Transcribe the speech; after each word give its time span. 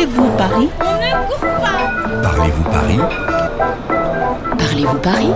Parlez-vous 0.00 0.30
Paris? 0.38 0.68
On 0.80 0.94
ne 0.94 1.26
court 1.26 1.40
pas. 1.60 2.22
Parlez-vous 2.22 2.62
Paris? 2.62 2.98
Parlez-vous 4.58 4.98
Paris? 4.98 5.32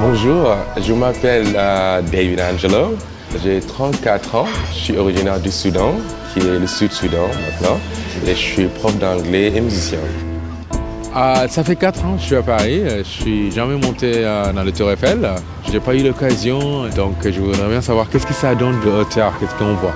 Bonjour, 0.00 0.56
je 0.76 0.92
m'appelle 0.92 1.46
euh, 1.54 2.02
David 2.02 2.40
Angelo, 2.40 2.96
j'ai 3.44 3.60
34 3.60 4.34
ans, 4.34 4.46
je 4.72 4.76
suis 4.76 4.96
originaire 4.96 5.38
du 5.38 5.52
Soudan, 5.52 5.94
qui 6.32 6.40
est 6.40 6.58
le 6.58 6.66
Sud-Soudan 6.66 7.28
maintenant, 7.28 7.78
et 8.26 8.30
je 8.30 8.34
suis 8.34 8.66
prof 8.66 8.98
d'anglais 8.98 9.52
et 9.54 9.60
musicien. 9.60 10.00
Ah, 11.14 11.46
ça 11.48 11.62
fait 11.62 11.76
4 11.76 12.04
ans 12.06 12.14
que 12.16 12.22
je 12.22 12.26
suis 12.26 12.36
à 12.36 12.42
Paris. 12.42 12.82
Je 12.84 13.02
suis 13.04 13.52
jamais 13.52 13.76
monté 13.76 14.14
euh, 14.16 14.52
dans 14.52 14.64
le 14.64 14.72
Tour 14.72 14.90
Eiffel. 14.90 15.30
Je 15.64 15.70
n'ai 15.70 15.80
pas 15.80 15.94
eu 15.94 16.02
l'occasion, 16.02 16.88
donc 16.88 17.14
je 17.22 17.38
voudrais 17.40 17.68
bien 17.68 17.80
savoir 17.80 18.10
qu'est-ce 18.10 18.26
que 18.26 18.34
ça 18.34 18.56
donne 18.56 18.80
de 18.80 18.90
hauteur, 18.90 19.32
qu'est-ce 19.38 19.54
qu'on 19.54 19.74
voit? 19.74 19.94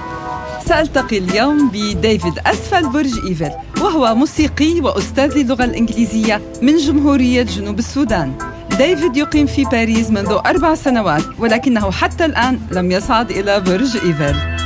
سألتقي 0.68 1.18
اليوم 1.18 1.68
بديفيد 1.68 2.38
أسفل 2.46 2.89
برج 2.89 3.26
إيفل 3.29 3.50
وهو 3.80 4.14
موسيقي 4.14 4.80
وأستاذ 4.80 5.38
اللغة 5.38 5.64
الإنجليزية 5.64 6.43
من 6.62 6.76
جمهورية 6.76 7.43
جنوب 7.43 7.79
السودان. 7.79 8.32
ديفيد 8.79 9.16
يقيم 9.16 9.46
في 9.46 9.64
باريس 9.64 10.11
منذ 10.11 10.38
أربع 10.46 10.75
سنوات 10.75 11.22
ولكنه 11.38 11.90
حتى 11.90 12.25
الآن 12.25 12.61
لم 12.71 12.90
يصعد 12.90 13.30
إلى 13.30 13.61
برج 13.61 13.96
إيفل. 13.96 14.61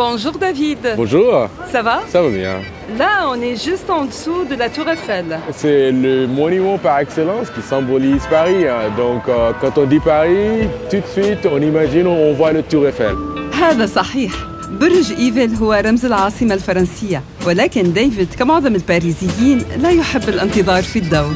Bonjour 0.00 0.32
David. 0.32 0.78
Bonjour, 0.96 1.48
Ça 1.72 1.82
va 1.82 1.96
ça 2.12 2.22
va 2.22 2.28
bien. 2.28 2.56
Là, 2.98 3.12
on 3.32 3.40
est 3.40 3.56
juste 3.68 3.88
en 3.90 4.04
dessous 4.04 4.44
de 4.50 4.54
la 4.54 4.68
Tour 4.68 4.88
Eiffel. 4.88 5.26
C'est 5.52 5.90
le 5.90 6.26
monument 6.26 6.78
par 6.78 6.98
excellence 7.00 7.48
qui 7.54 7.62
symbolise 7.62 8.22
Paris. 8.30 8.66
hein. 8.68 8.90
Donc 8.96 9.22
euh, 9.28 9.52
quand 9.60 9.74
on 9.78 9.84
dit 9.84 10.00
Paris, 10.00 10.68
tout 10.90 11.00
de 11.06 11.10
suite 11.16 11.42
on 11.54 11.60
imagine, 11.60 12.06
on 12.06 12.32
voit 12.34 12.52
le 12.52 12.62
Tour 12.62 12.86
Eiffel. 12.88 13.16
هذا 13.60 13.86
صحيح 13.86 14.32
برج 14.70 15.12
إيفل 15.18 15.54
هو 15.54 15.72
رمز 15.86 16.04
العاصمة 16.04 16.54
الفرنسية 16.54 17.22
ولكن 17.46 17.92
ديفيد 17.92 18.34
كمعظم 18.38 18.74
الباريزيين 18.74 19.62
لا 19.78 19.90
يحب 19.90 20.28
الانتظار 20.28 20.82
في 20.82 20.98
الدور 20.98 21.34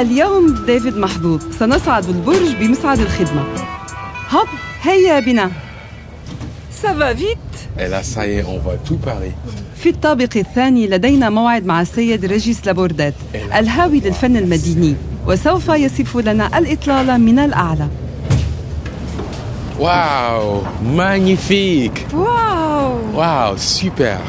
اليوم 0.00 0.54
ديفيد 0.66 0.96
محظوظ 0.98 1.42
سنصعد 1.58 2.08
البرج 2.08 2.54
بمصعد 2.60 2.98
الخدمة 3.00 3.44
هوب 4.30 4.46
هيا 4.82 5.20
بنا 5.20 5.50
Ça 6.82 6.92
va 6.92 7.12
vite 7.14 7.49
Et 7.79 7.87
là 7.87 8.01
ça 8.03 8.27
y 8.27 8.31
est, 8.37 8.43
on 8.43 8.57
voit 8.59 8.77
tout 8.87 8.97
Paris. 9.05 9.33
في 9.75 9.89
الطابق 9.89 10.29
الثاني 10.37 10.87
لدينا 10.87 11.29
موعد 11.29 11.65
مع 11.65 11.81
السيد 11.81 12.25
ريجيس 12.25 12.65
لابوردات 12.67 13.13
الهاوي 13.55 13.99
للفن 13.99 14.37
المديني 14.37 14.95
وسوف 15.27 15.67
يصف 15.69 16.17
لنا 16.17 16.57
الإطلالة 16.57 17.17
من 17.17 17.39
الأعلى 17.39 17.87
Waouh, 19.79 20.61
magnifique. 20.97 22.13
واو 22.13 22.97
Waouh, 23.15 23.57
super. 23.57 24.19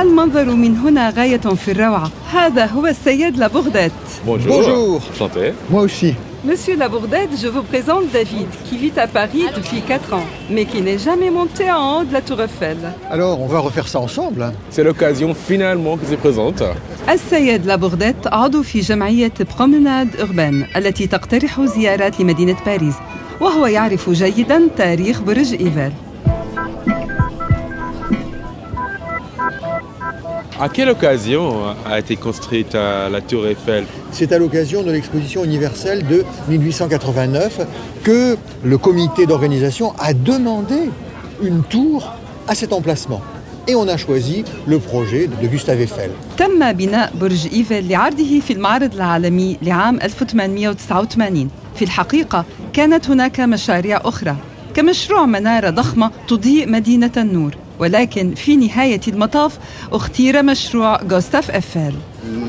المنظر 0.00 0.44
من 0.44 0.76
هنا 0.76 1.10
غاية 1.10 1.36
في 1.36 1.70
الروعة 1.72 2.10
هذا 2.32 2.66
هو 2.66 2.86
السيد 2.86 3.36
لابوردات 3.36 3.92
Bonjour. 4.26 5.00
Enchanté. 5.12 5.52
Moi 5.70 5.82
aussi. 5.82 6.14
Monsieur 6.44 6.76
Labourdette, 6.76 7.34
je 7.42 7.48
vous 7.54 7.62
présente 7.72 8.04
David, 8.12 8.48
qui 8.66 8.76
vit 8.76 8.92
à 8.96 9.06
Paris 9.06 9.44
depuis 9.56 9.80
4 9.80 10.14
ans, 10.14 10.26
mais 10.50 10.64
qui 10.64 10.80
n'est 10.82 10.98
jamais 10.98 11.30
monté 11.30 11.70
en 11.70 12.00
haut 12.00 12.04
de 12.04 12.12
la 12.12 12.20
Tour 12.20 12.40
Eiffel. 12.42 12.78
Alors, 13.10 13.40
on 13.40 13.46
va 13.46 13.60
refaire 13.60 13.86
ça 13.86 14.00
ensemble. 14.00 14.42
hein. 14.42 14.52
C'est 14.70 14.82
l'occasion 14.82 15.34
finalement 15.34 15.96
qui 15.96 16.06
se 16.06 16.16
présente. 16.16 16.62
السيد 17.08 17.66
لابورديت 17.66 18.26
عضو 18.26 18.62
في 18.62 18.80
جمعية 18.80 19.32
برومناد 19.58 20.16
أوربان 20.16 20.66
التي 20.76 21.06
تقترح 21.06 21.60
زيارات 21.60 22.20
لمدينة 22.20 22.56
باريس 22.66 22.94
وهو 23.40 23.66
يعرف 23.66 24.10
جيدا 24.10 24.68
تاريخ 24.76 25.20
برج 25.20 25.52
إيفل 25.52 25.92
À 30.59 30.69
quelle 30.69 30.89
occasion 30.89 31.75
a 31.85 31.99
été 31.99 32.15
construite 32.15 32.73
euh, 32.73 33.09
la 33.09 33.21
Tour 33.21 33.45
Eiffel 33.47 33.85
C'est 34.11 34.31
à 34.31 34.39
l'occasion 34.39 34.81
de 34.81 34.91
l'exposition 34.91 35.43
universelle 35.43 36.05
de 36.07 36.25
1889 36.49 37.61
que 38.03 38.37
le 38.63 38.77
comité 38.77 39.25
d'organisation 39.27 39.93
a 39.99 40.13
demandé 40.13 40.89
une 41.43 41.61
tour 41.63 42.11
à 42.47 42.55
cet 42.55 42.73
emplacement. 42.73 43.21
Et 43.67 43.75
on 43.75 43.87
a 43.87 43.97
choisi 43.97 44.45
le 44.65 44.79
projet 44.79 45.27
de 45.27 45.47
Gustave 45.47 45.81
Eiffel. 45.81 46.11
تم 46.37 46.71
بناء 46.71 47.13
برج 47.21 47.47
إيفل 47.53 47.87
لعرضه 47.89 48.39
في 48.39 48.53
المعرض 48.53 48.93
العالمي 48.95 49.57
لعام 49.61 49.99
1889 50.01 51.49
في 51.75 51.81
الحقيقة 51.85 52.45
كانت 52.73 53.09
هناك 53.09 53.39
مشاريع 53.39 54.01
أخرى 54.05 54.35
كمشروع 54.73 55.25
منارة 55.25 55.69
ضخمة 55.69 56.11
تضيء 56.27 56.69
مدينة 56.69 57.11
النور 57.17 57.55
ولكن 57.81 58.33
في 58.35 58.55
نهاية 58.55 59.01
المطاف 59.07 59.57
اختير 59.91 60.43
مشروع 60.43 61.03
غوستاف 61.03 61.51
إيفل 61.51 61.93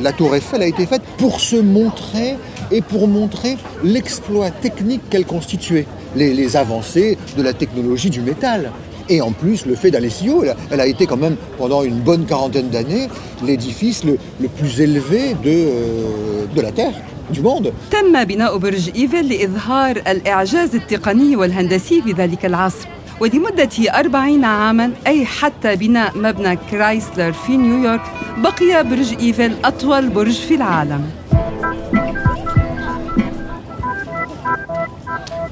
La 0.02 0.12
tour 0.12 0.34
Eiffel 0.34 0.62
a 0.62 0.66
été 0.66 0.86
faite 0.86 1.02
pour 1.18 1.40
se 1.40 1.56
montrer 1.56 2.30
et 2.70 2.80
pour 2.82 3.06
montrer 3.08 3.56
l'exploit 3.84 4.50
technique 4.50 5.02
qu'elle 5.10 5.26
constituait, 5.36 5.86
les, 6.16 6.30
les 6.34 6.56
avancées 6.56 7.16
de 7.36 7.42
la 7.42 7.52
technologie 7.52 8.10
du 8.10 8.20
métal. 8.20 8.72
Et 9.08 9.20
en 9.20 9.32
plus, 9.32 9.58
le 9.66 9.74
fait 9.74 9.90
d'aller 9.90 10.10
si 10.10 10.24
haut, 10.30 10.42
elle 10.44 10.50
a, 10.50 10.56
elle 10.72 10.80
a 10.80 10.86
été 10.94 11.06
quand 11.06 11.16
même, 11.26 11.36
pendant 11.58 11.82
une 11.90 12.00
bonne 12.08 12.24
quarantaine 12.26 12.68
d'années, 12.74 13.06
l'édifice 13.46 14.04
le, 14.04 14.14
le 14.44 14.48
plus 14.48 14.80
élevé 14.86 15.22
de, 15.46 15.50
euh, 15.50 16.46
de 16.56 16.60
la 16.60 16.72
Terre, 16.72 16.94
du 17.30 17.40
monde. 17.40 17.72
تم 17.90 18.24
بناء 18.24 18.56
برج 18.58 18.90
إيفل 18.96 19.28
لإظهار 19.28 19.96
الإعجاز 19.96 20.74
التقني 20.74 21.36
والهندسي 21.36 22.02
في 22.02 22.12
ذلك 22.12 22.44
العصر 22.46 22.88
ولمدة 23.19 23.69
أربعين 23.99 24.45
عاما 24.45 24.91
أي 25.07 25.25
حتى 25.25 25.75
بناء 25.75 26.17
مبنى 26.17 26.57
كرايسلر 26.71 27.31
في 27.31 27.57
نيويورك 27.57 28.01
بقي 28.37 28.83
برج 28.83 29.13
إيفل 29.19 29.53
أطول 29.65 30.09
برج 30.09 30.33
في 30.39 30.55
العالم 30.55 31.03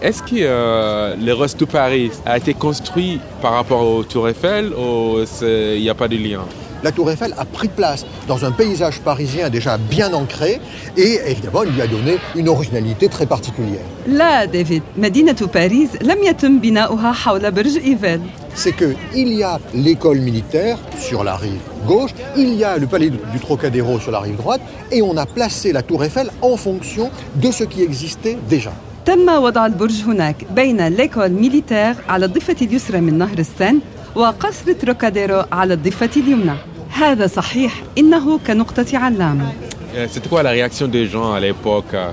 Est-ce 0.03 0.23
que 0.23 0.37
euh, 0.41 1.15
le 1.15 1.33
reste 1.33 1.59
de 1.59 1.65
Paris 1.65 2.09
a 2.25 2.35
été 2.37 2.55
construit 2.55 3.19
par 3.39 3.53
rapport 3.53 3.83
au 3.87 4.03
Tour 4.03 4.27
Eiffel 4.29 4.73
ou 4.73 5.19
il 5.43 5.81
n'y 5.81 5.89
a 5.89 5.93
pas 5.93 6.07
de 6.07 6.17
lien 6.17 6.43
La 6.82 6.92
tour 6.92 7.10
Eiffel 7.10 7.34
a 7.38 7.44
pris 7.44 7.68
place 7.68 8.04
dans 8.28 8.44
un 8.44 8.52
paysage 8.52 9.00
parisien 9.00 9.48
déjà 9.50 9.78
bien 9.78 10.12
ancré 10.12 10.60
et 10.96 11.20
évidemment, 11.26 11.62
il 11.64 11.72
lui 11.72 11.82
a 11.82 11.86
donné 11.86 12.18
une 12.34 12.48
originalité 12.48 13.08
très 13.08 13.26
particulière. 13.26 13.86
لا 14.06 14.44
ديفيد 14.44 14.82
مدينة 14.96 15.36
باريس 15.54 15.90
لم 16.02 16.22
يتم 16.22 16.58
بناؤها 16.58 17.12
حول 17.12 17.50
برج 17.50 17.76
إيفل 17.76 18.20
c'est 18.54 18.72
qu'il 18.72 19.32
y 19.34 19.42
a 19.42 19.58
l'école 19.74 20.18
militaire 20.18 20.78
sur 20.98 21.22
la 21.24 21.36
rive 21.36 21.60
gauche, 21.86 22.12
il 22.36 22.54
y 22.54 22.64
a 22.64 22.78
le 22.78 22.86
palais 22.86 23.10
du 23.10 23.38
Trocadéro 23.38 24.00
sur 24.00 24.10
la 24.10 24.20
rive 24.20 24.36
droite, 24.36 24.62
et 24.90 25.02
on 25.02 25.16
a 25.18 25.26
placé 25.26 25.72
la 25.72 25.82
tour 25.82 26.02
Eiffel 26.04 26.30
en 26.40 26.56
fonction 26.56 27.10
de 27.34 27.50
ce 27.50 27.64
qui 27.64 27.82
existait 27.82 28.38
déjà. 28.48 28.72
تم 29.06 29.28
وضع 29.28 29.66
البرج 29.66 30.02
هناك 30.06 30.36
بين 30.56 30.86
ليكول 30.88 31.28
ميليتير 31.28 31.94
على 32.08 32.24
الضفة 32.24 32.56
اليسرى 32.62 33.00
من 33.00 33.18
نهر 33.18 33.38
السن 33.38 33.78
وقصر 34.14 34.72
تروكاديرو 34.72 35.42
على 35.52 35.74
الضفة 35.74 36.10
اليمنى 36.16 36.56
هذا 37.01 37.27
صحيح 37.27 37.83
إنه 37.97 38.39
كنقطة 38.47 38.97
علامة 38.97 39.51
Euh, 39.93 40.07
C'était 40.13 40.29
quoi 40.29 40.41
la 40.41 40.51
réaction 40.51 40.87
des 40.87 41.05
gens 41.13 41.33
à 41.33 41.39
l'époque 41.41 41.91
euh 41.93 42.09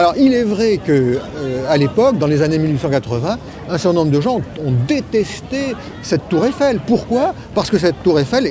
Alors 0.00 0.14
il 0.24 0.32
est 0.40 0.44
vrai 0.54 0.72
que 0.86 0.96
euh, 1.18 1.74
à 1.74 1.76
l'époque, 1.76 2.14
dans 2.22 2.26
les 2.34 2.40
années 2.40 2.58
1880, 2.58 3.38
un 3.68 3.78
certain 3.78 3.98
nombre 3.98 4.10
de 4.10 4.20
gens 4.22 4.36
ont 4.66 4.74
détesté 4.88 5.60
cette 6.02 6.24
tour 6.30 6.46
Eiffel. 6.46 6.80
Pourquoi 6.86 7.34
Parce 7.54 7.68
que 7.72 7.78
cette 7.84 8.02
tour 8.04 8.18
Eiffel, 8.20 8.44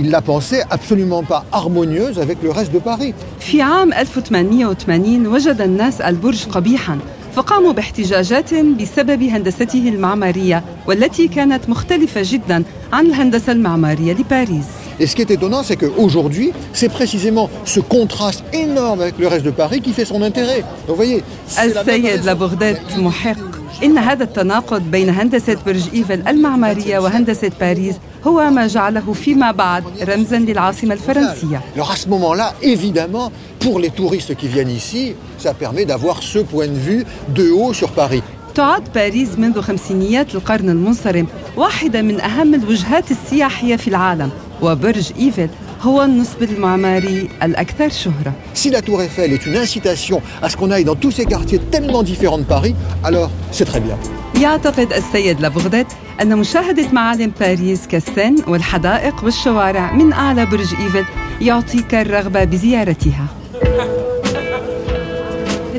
ils 0.00 0.10
la 0.10 0.22
pensaient 0.22 0.64
absolument 0.76 1.22
pas 1.22 1.44
harmonieuse 1.52 2.18
avec 2.18 2.38
le 2.42 2.50
reste 2.50 2.72
de 2.72 2.80
Paris. 2.80 3.14
في 3.40 3.62
عام 3.62 3.92
1880 3.92 5.26
وجد 5.26 5.60
الناس 5.60 6.00
البرج 6.00 6.44
قبيحا 6.48 6.98
فقاموا 7.36 7.72
باحتجاجات 7.72 8.54
بسبب 8.54 9.22
هندسته 9.22 9.88
المعمارية 9.88 10.64
والتي 10.86 11.28
كانت 11.28 11.68
مختلفة 11.68 12.20
جدا 12.24 12.62
عن 12.92 13.06
الهندسة 13.06 13.52
المعمارية 13.52 14.12
لباريس 14.12 14.66
Et 14.99 15.07
ce 15.07 15.15
qui 15.15 15.21
est 15.21 15.31
étonnant, 15.31 15.63
c'est 15.63 15.75
qu'aujourd'hui, 15.77 16.51
c'est 16.73 16.89
précisément 16.89 17.49
ce 17.65 17.79
contraste 17.79 18.43
énorme 18.53 19.01
avec 19.01 19.17
le 19.19 19.27
reste 19.27 19.45
de 19.45 19.51
Paris 19.51 19.81
qui 19.81 19.93
fait 19.93 20.05
son 20.05 20.21
intérêt. 20.21 20.61
Donc 20.87 20.89
vous 20.89 20.95
voyez, 20.95 21.23
c'est 21.47 21.73
la 21.73 21.83
même 21.83 21.89
السيد 21.89 22.05
raison. 22.05 22.25
لابورديت 22.25 22.97
محق 22.97 23.37
إن 23.83 23.97
هذا 23.97 24.23
التناقض 24.23 24.81
بين 24.81 25.09
هندسة 25.09 25.57
برج 25.65 25.83
إيفل 25.93 26.27
المعمارية 26.27 26.99
وهندسة 26.99 27.51
باريس 27.59 27.95
هو 28.27 28.49
ما 28.49 28.67
جعله 28.67 29.13
فيما 29.13 29.51
بعد 29.51 29.83
رمزا 30.03 30.37
للعاصمة 30.39 30.93
الفرنسية 30.93 31.61
Alors 31.75 31.91
à 31.91 31.95
ce 31.95 32.07
moment-là, 32.09 32.53
évidemment, 32.61 33.31
pour 33.59 33.79
les 33.79 33.89
touristes 33.89 34.35
qui 34.35 34.47
viennent 34.47 34.69
ici, 34.69 35.13
ça 35.37 35.53
permet 35.53 35.85
d'avoir 35.85 36.23
ce 36.23 36.39
point 36.39 36.67
de 36.67 36.79
vue 36.87 37.05
de 37.35 37.51
haut 37.51 37.73
sur 37.73 37.89
Paris. 37.91 38.23
تعد 38.55 38.83
باريس 38.95 39.39
منذ 39.39 39.61
خمسينيات 39.61 40.35
القرن 40.35 40.69
المنصرم 40.69 41.27
واحدة 41.57 42.01
من 42.01 42.21
أهم 42.21 42.53
الوجهات 42.53 43.11
السياحية 43.11 43.75
في 43.75 43.87
العالم 43.87 44.29
وبرج 44.62 45.12
إيفل 45.20 45.48
هو 45.82 46.02
النصب 46.02 46.42
المعماري 46.42 47.28
الأكثر 47.42 47.88
شهرة 47.88 48.32
Si 48.54 48.70
la 48.70 48.82
tour 48.82 49.00
Eiffel 49.02 49.32
est 49.32 49.46
une 49.46 49.56
incitation 49.56 50.20
à 50.42 50.48
ce 50.50 50.56
qu'on 50.56 50.70
aille 50.70 50.84
dans 50.84 50.94
tous 50.96 51.10
ces 51.10 51.24
quartiers 51.24 51.58
tellement 51.70 52.02
différents 52.02 52.38
de 52.38 52.44
Paris, 52.44 52.74
alors 53.04 53.30
c'est 53.52 53.64
très 53.64 53.80
bien. 53.80 53.96
يعتقد 54.40 54.92
السيد 54.92 55.40
لابوغدات 55.40 55.86
أن 56.22 56.36
مشاهدة 56.38 56.88
معالم 56.92 57.32
باريس 57.40 57.86
كالسن 57.86 58.34
والحدائق 58.48 59.24
والشوارع 59.24 59.92
من 59.92 60.12
أعلى 60.12 60.46
برج 60.46 60.74
إيفل 60.82 61.04
يعطيك 61.40 61.94
الرغبة 61.94 62.44
بزيارتها. 62.44 63.26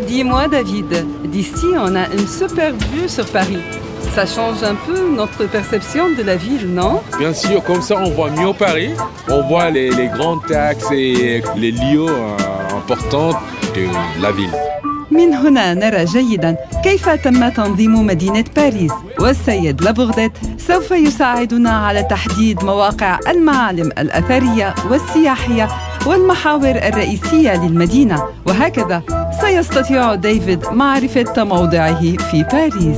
Dis-moi 0.07 0.47
David, 0.49 1.05
d'ici 1.31 1.67
on 1.87 1.95
a 1.95 2.05
une 2.17 2.27
super 2.27 2.73
vue 2.73 3.07
sur 3.07 3.25
Paris. 3.25 3.59
Ça 4.15 4.25
change 4.25 4.61
un 4.63 4.75
peu 4.75 5.09
notre 5.15 5.45
perception 5.45 6.11
de 6.17 6.23
la 6.23 6.35
ville, 6.35 6.67
non 6.67 7.01
Bien 7.17 7.33
sûr, 7.33 7.63
comme 7.63 7.81
ça 7.81 7.95
on 7.97 8.09
voit 8.11 8.29
mieux 8.29 8.53
Paris, 8.53 8.91
on 9.29 9.41
voit 9.47 9.69
les, 9.69 9.89
les 9.89 10.07
grands 10.07 10.37
taxes 10.37 10.91
et 10.91 11.41
les 11.55 11.71
lieux 11.71 12.07
euh, 12.09 12.77
importants 12.77 13.31
de 13.75 14.21
la 14.21 14.31
ville. 14.31 14.51
من 15.11 15.33
هنا 15.33 15.73
نرى 15.73 16.05
جيدا 16.05 16.57
كيف 16.83 17.09
تم 17.09 17.49
تنظيم 17.49 18.05
مدينة 18.05 18.43
باريس 18.55 18.91
والسيد 19.19 19.81
لابوغديت 19.81 20.31
سوف 20.57 20.91
يساعدنا 20.91 21.69
على 21.69 22.03
تحديد 22.03 22.63
مواقع 22.63 23.19
المعالم 23.27 23.89
الأثرية 23.97 24.75
والسياحية 24.89 25.67
والمحاور 26.05 26.69
الرئيسية 26.75 27.65
للمدينة 27.65 28.23
وهكذا 28.45 29.03
سيستطيع 29.39 30.15
ديفيد 30.15 30.65
معرفة 30.71 31.43
موضعه 31.43 32.17
في 32.17 32.43
باريس. 32.43 32.97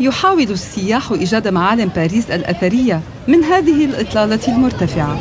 يحاول 0.00 0.42
السياح 0.42 1.12
إيجاد 1.12 1.48
معالم 1.48 1.90
باريس 1.96 2.30
الأثرية 2.30 3.00
من 3.28 3.44
هذه 3.44 3.84
الإطلالة 3.84 4.40
المرتفعة. 4.48 5.18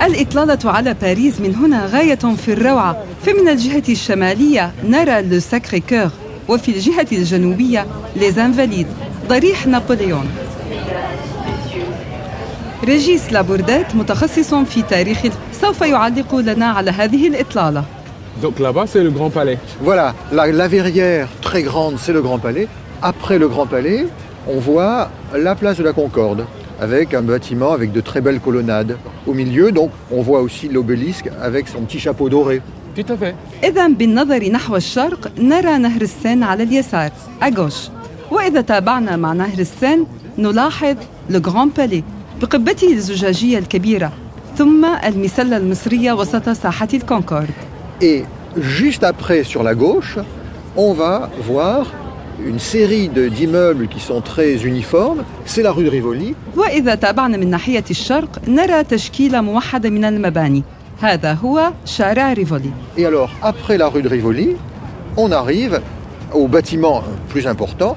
الإطلالة 0.06 0.58
على 0.64 0.94
باريس 0.94 1.40
من 1.40 1.54
هنا 1.54 1.86
غاية 1.86 2.14
في 2.14 2.52
الروعة. 2.52 3.04
فمن 3.22 3.48
الجهة 3.48 3.84
الشمالية 3.88 4.72
نرى 4.84 5.22
لو 5.22 5.40
ساكري 5.40 5.80
كور 5.80 6.10
وفي 6.48 6.68
الجهة 6.68 7.06
الجنوبية 7.12 7.86
ليزانفاليد 8.16 8.86
ضريح 9.29 9.67
نابليون 9.67 10.25
ريجيس 12.83 13.33
لابوردات 13.33 13.95
متخصص 13.95 14.53
في 14.53 14.81
تاريخ 14.81 15.17
سوف 15.61 15.81
يعلق 15.81 16.35
لنا 16.35 16.65
على 16.65 16.91
هذه 16.91 17.27
الإطلالة 17.27 17.83
Donc 18.41 18.59
là-bas 18.59 18.85
c'est 18.87 19.03
le 19.03 19.11
Grand 19.11 19.29
Palais. 19.29 19.57
Voilà, 19.81 20.15
la, 20.31 20.47
la 20.51 20.67
verrière 20.67 21.27
très 21.41 21.61
grande, 21.63 21.95
c'est 21.99 22.13
le 22.13 22.21
Grand 22.21 22.39
Palais. 22.39 22.67
Après 23.01 23.37
le 23.37 23.47
Grand 23.47 23.67
Palais, 23.67 24.07
on 24.47 24.57
voit 24.69 25.11
la 25.47 25.53
place 25.53 25.77
de 25.77 25.83
la 25.83 25.93
Concorde, 25.93 26.45
avec 26.79 27.13
un 27.13 27.21
bâtiment 27.21 27.71
avec 27.73 27.91
de 27.91 28.01
très 28.01 28.21
belles 28.21 28.39
colonnades. 28.39 28.97
Au 29.27 29.33
milieu, 29.33 29.71
donc, 29.71 29.91
on 30.11 30.21
voit 30.21 30.41
aussi 30.41 30.69
l'obélisque 30.69 31.29
avec 31.41 31.67
son 31.67 31.81
petit 31.81 31.99
chapeau 31.99 32.29
doré. 32.29 32.61
Tout 32.95 33.13
à 33.13 33.17
fait. 33.17 33.35
إذا 33.63 33.87
بالنظر 33.87 34.49
نحو 34.49 34.75
الشرق 34.75 35.31
نرى 35.37 35.77
نهر 35.77 36.01
السين 36.01 36.43
على 36.43 36.63
اليسار 36.63 37.11
أغوش 37.43 37.75
وإذا 38.30 38.60
تابعنا 38.60 39.16
مع 39.16 39.32
نهر 39.32 39.58
السين 39.58 40.06
نلاحظ 40.38 40.96
لو 41.30 41.40
غران 41.46 41.68
بالي 41.68 42.04
بقبته 42.42 42.92
الزجاجية 42.92 43.58
الكبيرة 43.58 44.12
ثم 44.58 44.84
المسلة 44.84 45.56
المصرية 45.56 46.12
وسط 46.12 46.48
ساحة 46.48 46.88
الكونكورد 46.94 47.50
Et 48.02 48.24
juste 48.58 49.04
après, 49.04 49.42
sur 49.44 49.62
la 49.62 49.74
gauche, 49.74 50.18
on 50.76 50.92
va 50.92 51.30
voir 51.48 51.86
une 52.44 52.58
série 52.58 53.08
d'immeubles 53.08 53.88
qui 53.88 54.00
sont 54.00 54.20
très 54.20 54.52
uniformes. 54.66 55.22
C'est 55.46 55.62
la 55.62 55.72
rue 55.72 55.84
de 55.84 55.90
Rivoli. 55.90 56.34
وإذا 56.56 56.94
تابعنا 56.94 57.36
من 57.36 57.50
ناحية 57.50 57.84
الشرق 57.90 58.40
نرى 58.48 58.84
تشكيلة 58.84 59.40
موحدة 59.40 59.90
من 59.90 60.04
المباني 60.04 60.62
هذا 61.00 61.32
هو 61.32 61.72
شارع 61.84 62.32
ريفولي 62.32 62.70
Et 62.98 63.06
alors, 63.06 63.30
après 63.42 63.78
la 63.78 63.88
rue 63.88 64.02
de 64.02 64.08
Rivoli, 64.08 64.56
on 65.16 65.32
arrive 65.32 65.80
au 66.34 66.48
bâtiment 66.48 67.02
plus 67.28 67.46
important 67.46 67.96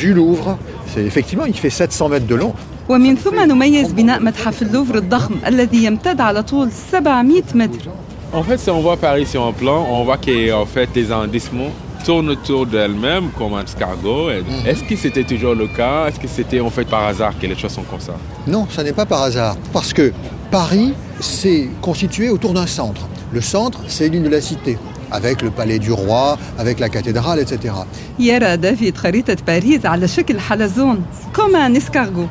du 0.00 0.14
Louvre. 0.14 0.58
C'est 0.94 1.04
effectivement, 1.04 1.44
il 1.46 1.54
fait 1.54 1.70
700 1.70 2.08
mètres 2.08 2.26
de 2.26 2.34
long. 2.34 2.54
ومن 2.88 3.16
ثم 3.16 3.40
نميز 3.40 3.92
بناء 3.92 4.20
متحف 4.22 4.62
اللوفر 4.62 4.94
الضخم 4.98 5.34
الذي 5.46 5.84
يمتد 5.84 6.20
على 6.20 6.42
طول 6.42 6.70
700 6.92 7.22
متر 7.54 7.90
En 8.32 8.42
fait, 8.42 8.58
si 8.58 8.70
on 8.70 8.80
voit 8.80 8.96
Paris 8.96 9.26
sur 9.26 9.44
un 9.46 9.52
plan, 9.52 9.86
on 9.90 10.04
voit 10.04 10.18
que 10.18 10.52
en 10.52 10.66
fait 10.66 10.88
les 10.94 11.10
arrondissements 11.12 11.70
tournent 12.04 12.30
autour 12.30 12.66
d'elles-mêmes 12.66 13.28
comme 13.38 13.54
un 13.54 13.64
escargot. 13.64 14.30
Et 14.30 14.42
Est-ce 14.68 14.84
que 14.84 14.94
c'était 14.96 15.24
toujours 15.24 15.54
le 15.54 15.66
cas 15.68 16.06
Est-ce 16.08 16.20
que 16.20 16.28
c'était 16.28 16.60
en 16.60 16.70
fait 16.70 16.84
par 16.84 17.04
hasard 17.04 17.32
que 17.40 17.46
les 17.46 17.56
choses 17.56 17.72
sont 17.72 17.82
comme 17.90 18.00
ça 18.00 18.14
Non, 18.46 18.66
ça 18.74 18.82
n'est 18.84 18.92
pas 18.92 19.06
par 19.06 19.22
hasard. 19.22 19.56
Parce 19.72 19.92
que 19.92 20.12
Paris 20.50 20.92
s'est 21.20 21.68
constitué 21.80 22.28
autour 22.28 22.52
d'un 22.52 22.66
centre. 22.66 23.02
Le 23.32 23.40
centre, 23.40 23.80
c'est 23.88 24.08
l'île 24.08 24.22
de 24.22 24.28
la 24.28 24.40
Cité, 24.40 24.78
avec 25.12 25.42
le 25.42 25.50
palais 25.50 25.78
du 25.78 25.92
roi, 25.92 26.38
avec 26.58 26.80
la 26.80 26.88
cathédrale, 26.88 27.38
etc. 27.38 27.74
يرى 28.18 28.56
دافيد 28.56 28.96
خريطة 28.96 29.36
باريس 29.46 29.86
على 29.86 30.08
شكل 30.08 30.40
حلزون 30.40 31.04
كوما 31.36 31.68
نسكارغو 31.68 32.26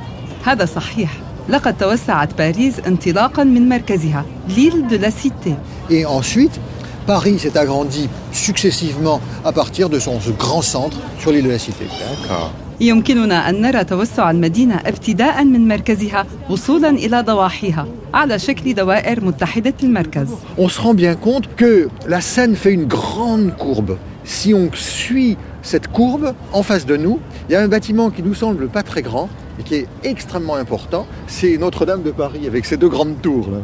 هذا 0.45 0.65
صحيح 0.65 1.11
لقد 1.49 1.77
توسعت 1.77 2.37
باريس 2.37 2.79
انطلاقا 2.87 3.43
من 3.43 3.69
مركزها 3.69 4.25
ليل 4.47 4.87
دو 4.87 4.95
لا 4.95 5.09
سيتي 5.09 5.55
Et 5.89 6.05
ensuite, 6.05 6.59
Paris 7.05 7.37
s'est 7.39 7.57
agrandi 7.57 8.09
successivement 8.31 9.21
à 9.43 9.51
partir 9.51 9.89
de 9.89 9.99
son 9.99 10.19
ce 10.19 10.31
grand 10.31 10.63
centre 10.63 10.97
sur 11.19 11.31
l'île 11.31 11.45
de 11.45 11.51
la 11.51 11.59
Cité. 11.59 11.85
D'accord. 11.85 12.51
يمكننا 12.81 13.49
أن 13.49 13.61
نرى 13.61 13.83
توسع 13.83 14.31
المدينة 14.31 14.75
ابتداء 14.85 15.43
من 15.43 15.67
مركزها 15.67 16.25
وصولا 16.49 16.89
إلى 16.89 17.21
ضواحيها 17.21 17.87
على 18.13 18.39
شكل 18.39 18.73
دوائر 18.73 19.25
متحدة 19.25 19.73
المركز 19.83 20.27
On 20.57 20.67
se 20.69 20.81
rend 20.81 20.93
bien 20.93 21.15
compte 21.15 21.47
que 21.57 21.87
la 22.07 22.21
Seine 22.21 22.55
fait 22.55 22.73
une 22.73 22.85
grande 22.85 23.55
courbe. 23.57 23.97
Si 24.23 24.53
on 24.53 24.69
suit 24.73 25.37
cette 25.61 25.87
courbe, 25.87 26.33
en 26.53 26.63
face 26.63 26.85
de 26.85 26.95
nous, 26.97 27.19
il 27.47 27.53
y 27.53 27.55
a 27.55 27.61
un 27.61 27.67
bâtiment 27.67 28.09
qui 28.09 28.21
nous 28.23 28.33
semble 28.43 28.67
pas 28.67 28.83
très 28.91 29.01
grand, 29.01 29.27
mais 29.57 29.63
qui 29.67 29.75
est 29.79 29.87
extrêmement 30.03 30.55
important. 30.65 31.03
C'est 31.27 31.57
Notre-Dame 31.65 32.03
de 32.03 32.11
Paris, 32.11 32.43
avec 32.51 32.63
ses 32.65 32.77
deux 32.77 32.89
grandes 32.95 33.17
tours, 33.21 33.47
là, 33.53 33.59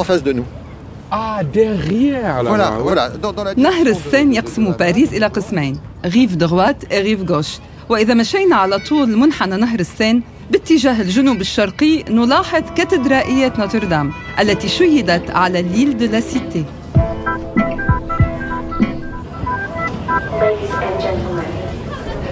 en 0.00 0.04
face 0.04 0.22
de 0.22 0.32
nous. 0.32 0.44
Ah, 1.10 1.40
derrière 1.60 2.42
là. 2.42 2.48
Voilà, 2.52 2.70
voilà. 2.88 3.04
Dans, 3.22 3.32
dans 3.32 3.44
la 3.44 3.54
نهر 3.54 3.84
direction 3.84 3.84
de- 3.84 3.90
السين 3.90 4.30
de- 4.30 4.34
يقسم 4.36 4.72
de- 4.72 4.76
باريس 4.76 5.12
إلى 5.12 5.26
قسمين 5.26 5.78
غيف 6.04 6.34
دغوات 6.34 6.92
غيف 6.92 7.30
غوش 7.30 7.58
وإذا 7.88 8.14
مشينا 8.14 8.56
على 8.56 8.78
طول 8.78 9.16
منحنى 9.18 9.56
نهر 9.56 9.80
السين 9.80 10.22
باتجاه 10.50 11.00
الجنوب 11.00 11.40
الشرقي 11.40 12.04
نلاحظ 12.10 12.62
كاتدرائية 12.76 13.52
نوتردام 13.58 14.12
التي 14.40 14.68
شيدت 14.68 15.30
على 15.30 15.60
الليل 15.60 15.98
دو 15.98 16.06
لا 16.06 16.20
سيتي 16.20 16.64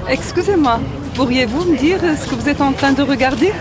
Excusez-moi, 0.08 0.78
pourriez-vous 1.14 1.64
me 1.73 1.76
dire 1.76 1.99
ce 2.20 2.28
que 2.28 2.35
vous 2.35 2.49
êtes 2.49 2.61
en 2.61 2.73
train 2.73 2.92
de 2.92 3.02
regarder 3.02 3.52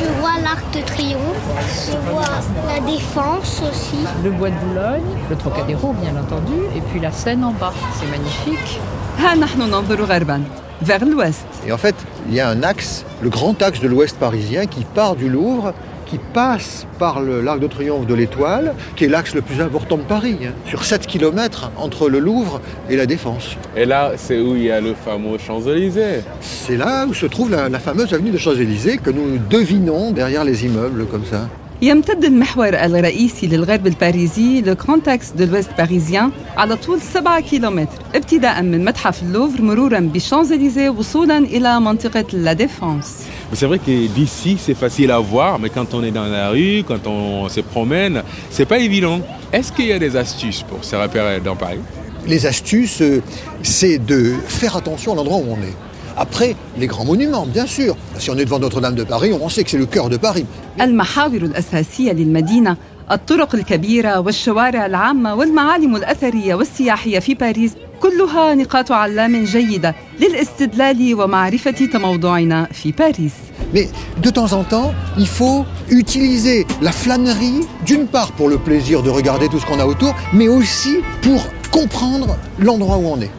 Je 0.00 0.06
vois 0.20 0.36
l'Arc 0.44 0.64
de 0.76 0.80
Triomphe, 0.80 1.44
je 1.86 1.96
vois 2.10 2.34
la 2.72 2.80
Défense 2.92 3.62
aussi. 3.68 4.00
le 4.24 4.30
bois 4.30 4.50
de 4.50 4.58
Boulogne, 4.64 5.10
le 5.30 5.36
Trocadéro 5.36 5.92
bien 5.92 6.14
entendu, 6.22 6.58
et 6.76 6.80
puis 6.88 7.00
la 7.00 7.12
Seine 7.12 7.44
en 7.44 7.52
bas. 7.52 7.74
C'est 7.98 8.10
magnifique. 8.16 8.78
ها 9.18 9.34
نحن 9.34 9.60
ننظر 9.60 10.02
غربا 10.04 10.42
vers 10.81 11.03
l'ouest 11.05 11.45
Et 11.67 11.71
en 11.71 11.77
fait, 11.77 11.95
il 12.27 12.35
y 12.35 12.39
a 12.39 12.47
un 12.49 12.63
axe, 12.63 13.05
le 13.21 13.29
grand 13.29 13.61
axe 13.61 13.79
de 13.79 13.87
l'ouest 13.87 14.17
parisien, 14.17 14.65
qui 14.65 14.83
part 14.85 15.15
du 15.15 15.29
Louvre, 15.29 15.73
qui 16.05 16.17
passe 16.33 16.87
par 16.97 17.21
le- 17.21 17.41
l'Arc 17.41 17.59
de 17.59 17.67
Triomphe 17.67 18.07
de 18.07 18.15
l'Étoile, 18.15 18.73
qui 18.95 19.05
est 19.05 19.07
l'axe 19.07 19.35
le 19.35 19.41
plus 19.43 19.61
important 19.61 19.95
de 19.97 20.01
Paris, 20.03 20.37
hein, 20.43 20.53
sur 20.65 20.83
7 20.83 21.05
km 21.05 21.71
entre 21.77 22.09
le 22.09 22.17
Louvre 22.19 22.61
et 22.89 22.95
la 22.95 23.05
Défense. 23.05 23.57
Et 23.75 23.85
là, 23.85 24.13
c'est 24.17 24.39
où 24.39 24.55
il 24.55 24.63
y 24.63 24.71
a 24.71 24.81
le 24.81 24.95
fameux 24.95 25.37
Champs-Élysées. 25.37 26.21
C'est 26.41 26.77
là 26.77 27.05
où 27.07 27.13
se 27.13 27.27
trouve 27.27 27.51
la, 27.51 27.69
la 27.69 27.79
fameuse 27.79 28.11
avenue 28.13 28.31
de 28.31 28.37
Champs-Élysées 28.39 28.97
que 28.97 29.11
nous 29.11 29.37
devinons 29.49 30.11
derrière 30.11 30.43
les 30.43 30.65
immeubles 30.65 31.05
comme 31.05 31.25
ça. 31.25 31.47
يمتد 31.82 32.24
المحور 32.24 32.68
الرئيسي 32.68 33.46
للغرب 33.46 33.86
الباريسي 33.86 34.60
لو 34.60 34.74
كونتاكس 34.74 35.30
دو 35.30 35.46
l'Ouest 35.46 35.76
باريزيان 35.78 36.30
على 36.56 36.76
طول 36.76 37.00
7 37.00 37.40
كيلومتر 37.40 37.98
ابتداء 38.14 38.62
من 38.62 38.84
متحف 38.84 39.22
اللوفر 39.22 39.62
مرورا 39.62 40.00
بالشانزليزيه 40.00 40.90
وصولا 40.90 41.38
إلى 41.38 41.80
منطقة 41.80 42.24
لا 42.32 42.52
ديفونس 42.52 43.24
Mais 43.50 43.56
c'est 43.56 43.66
vrai 43.66 43.78
que 43.78 44.06
d'ici, 44.06 44.56
c'est 44.58 44.74
facile 44.84 45.10
à 45.10 45.18
voir, 45.18 45.58
mais 45.60 45.68
quand 45.68 45.92
on 45.94 46.02
est 46.02 46.10
dans 46.10 46.24
la 46.24 46.48
rue, 46.48 46.82
quand 46.88 47.06
on 47.06 47.48
se 47.48 47.60
promène, 47.60 48.22
c'est 48.50 48.64
pas 48.64 48.78
évident. 48.78 49.20
Est-ce 49.52 49.70
qu'il 49.70 49.86
y 49.86 49.92
a 49.92 49.98
des 49.98 50.16
astuces 50.16 50.62
pour 50.62 50.82
se 50.82 50.96
repérer 50.96 51.40
dans 51.40 51.54
Paris 51.54 51.82
Les 52.26 52.46
astuces, 52.46 53.02
euh, 53.02 53.22
c'est 53.62 53.98
de 53.98 54.20
faire 54.48 54.74
attention 54.76 55.12
à 55.12 55.16
l'endroit 55.16 55.38
où 55.44 55.48
on 55.56 55.62
est. 55.70 55.76
Après, 56.18 56.54
les 56.78 56.86
grands 56.86 57.04
monuments, 57.04 57.46
bien 57.46 57.66
sûr. 57.66 57.96
Si 58.18 58.30
on 58.30 58.36
est 58.38 58.44
devant 58.44 58.58
Notre-Dame 58.58 58.94
de 58.94 59.04
Paris, 59.04 59.32
on 59.40 59.48
sait 59.48 59.64
que 59.64 59.70
c'est 59.70 59.78
le 59.78 59.86
cœur 59.86 60.08
de 60.08 60.16
Paris. 60.16 60.46
المحاور 60.80 61.36
الأساسية 61.42 62.12
للمدينة 62.12 62.76
الطرق 63.10 63.54
الكبيرة 63.54 64.20
والشوارع 64.20 64.86
العامة 64.86 65.34
والمعالم 65.34 65.96
الأثرية 65.96 66.54
والسياحية 66.54 67.18
في 67.18 67.34
باريس 67.34 67.72
كلها 68.00 68.54
نقاط 68.54 68.92
علام 68.92 69.44
جيدة 69.44 69.94
للاستدلال 70.20 71.14
ومعرفة 71.14 71.70
تموضعنا 71.92 72.68
في 72.72 72.92
باريس 72.92 73.32
Mais 73.74 73.88
de 74.22 74.30
temps 74.30 74.52
en 74.52 74.62
temps, 74.62 74.92
il 75.18 75.26
faut 75.26 75.64
utiliser 75.90 76.66
la 76.80 76.92
flânerie, 76.92 77.60
d'une 77.84 78.06
part 78.06 78.30
pour 78.32 78.48
le 78.48 78.58
plaisir 78.58 79.02
de 79.02 79.10
regarder 79.10 79.48
tout 79.48 79.58
ce 79.58 79.66
qu'on 79.66 79.80
a 79.80 79.86
autour, 79.86 80.14
mais 80.32 80.48
aussi 80.48 80.96
pour 81.22 81.40
comprendre 81.72 82.36
l'endroit 82.60 82.98
où 82.98 83.06
on 83.06 83.20
est. 83.20 83.30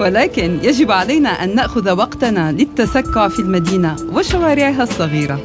ولكن 0.00 0.58
يجب 0.62 0.90
علينا 0.90 1.28
أن 1.28 1.54
نأخذ 1.54 1.90
وقتنا 1.90 2.52
للتسكع 2.52 3.28
في 3.28 3.38
المدينة 3.38 3.96
وشوارعها 4.12 4.82
الصغيرة 4.82 5.40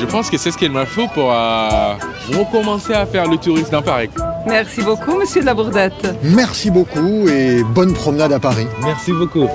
Je 0.00 0.06
pense 0.06 0.30
que 0.30 0.36
c'est 0.38 0.52
ce 0.52 0.58
qu'il 0.58 0.70
me 0.70 0.84
faut 0.84 1.08
pour 1.08 1.32
euh, 1.32 1.94
recommencer 2.38 2.94
à 2.94 3.06
faire 3.06 3.28
le 3.28 3.36
tourisme 3.38 3.72
dans 3.72 3.82
Paris. 3.82 4.08
Merci 4.46 4.82
beaucoup, 4.82 5.18
Monsieur 5.18 5.42
Labourdette. 5.42 6.14
Merci 6.22 6.70
beaucoup 6.70 7.28
et 7.28 7.64
bonne 7.64 7.92
promenade 7.92 8.32
à 8.32 8.38
Paris. 8.38 8.68
Merci 8.82 9.12
beaucoup. 9.12 9.48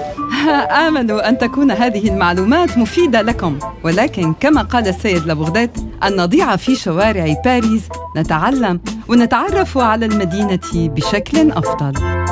آمل 0.88 1.12
أن 1.12 1.38
تكون 1.38 1.72
هذه 1.72 2.10
المعلومات 2.10 2.77
مفيدة 2.77 3.22
لكم 3.22 3.60
ولكن 3.84 4.34
كما 4.34 4.62
قال 4.62 4.88
السيد 4.88 5.25
لابورديت 5.25 5.72
أن 6.04 6.15
نضيع 6.15 6.56
في 6.56 6.75
شوارع 6.75 7.36
باريس 7.46 7.82
نتعلم 8.18 8.80
ونتعرف 9.08 9.77
على 9.77 10.06
المدينة 10.06 10.60
بشكل 10.74 11.51
أفضل 11.51 12.25